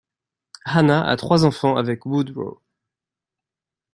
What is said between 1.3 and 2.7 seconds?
enfants avec Woodrow.